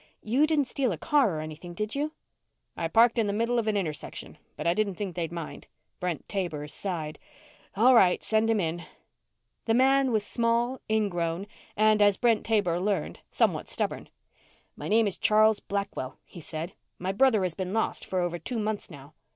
You 0.23 0.47
didn't 0.47 0.65
steal 0.65 0.91
a 0.91 0.97
car 0.97 1.35
or 1.37 1.41
anything, 1.41 1.75
did 1.75 1.93
you?" 1.93 2.11
"I 2.75 2.87
parked 2.87 3.19
in 3.19 3.27
the 3.27 3.31
middle 3.33 3.59
of 3.59 3.67
an 3.67 3.77
intersection, 3.77 4.39
but 4.57 4.65
I 4.65 4.73
didn't 4.73 4.95
think 4.95 5.13
they'd 5.15 5.31
mind." 5.31 5.67
Brent 5.99 6.27
Taber 6.27 6.67
sighed. 6.67 7.19
"All 7.75 7.93
right. 7.93 8.23
Send 8.23 8.49
him 8.49 8.59
in." 8.59 8.83
The 9.65 9.75
man 9.75 10.11
was 10.11 10.25
small, 10.25 10.81
ingrown 10.89 11.45
and, 11.77 12.01
as 12.01 12.17
Brent 12.17 12.43
Taber 12.43 12.79
learned, 12.79 13.19
somewhat 13.29 13.69
stubborn. 13.69 14.09
"My 14.75 14.87
name 14.87 15.05
is 15.05 15.17
Charles 15.17 15.59
Blackwell," 15.59 16.17
he 16.25 16.39
said. 16.39 16.73
"My 16.97 17.11
brother 17.11 17.43
has 17.43 17.53
been 17.53 17.71
lost 17.71 18.03
for 18.03 18.21
over 18.21 18.39
two 18.39 18.57
months 18.57 18.89
now." 18.89 19.13